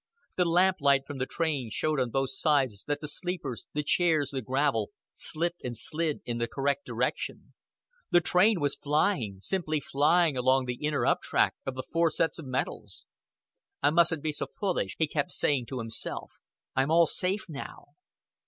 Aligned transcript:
The 0.35 0.45
lamplight 0.45 1.05
from 1.05 1.19
the 1.19 1.27
train 1.27 1.69
showed 1.69 1.99
on 1.99 2.09
both 2.09 2.31
sides 2.31 2.85
that 2.85 3.01
the 3.01 3.07
sleepers, 3.07 3.67
the 3.75 3.83
chairs, 3.83 4.31
the 4.31 4.41
gravel, 4.41 4.89
slipped 5.13 5.63
and 5.63 5.77
slid 5.77 6.21
in 6.25 6.39
the 6.39 6.47
correct 6.47 6.87
direction. 6.87 7.53
The 8.09 8.19
train 8.19 8.59
was 8.59 8.75
flying, 8.75 9.41
simply 9.41 9.79
flying 9.79 10.35
along 10.35 10.65
the 10.65 10.83
inner 10.83 11.05
up 11.05 11.21
track 11.21 11.53
of 11.67 11.75
the 11.75 11.83
four 11.83 12.09
sets 12.09 12.39
of 12.39 12.47
metals. 12.47 13.05
"I 13.83 13.91
mustn't 13.91 14.23
be 14.23 14.31
so 14.31 14.47
fullish," 14.59 14.95
he 14.97 15.05
kept 15.05 15.29
saying 15.29 15.67
to 15.67 15.77
himself. 15.77 16.39
"I'm 16.75 16.89
all 16.89 17.05
safe 17.05 17.45
now." 17.47 17.89